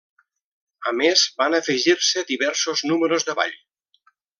A 0.91 0.93
més 1.01 1.27
van 1.43 1.57
afegir-se 1.59 2.27
diversos 2.33 2.87
números 2.93 3.31
de 3.33 3.41
ball. 3.43 3.59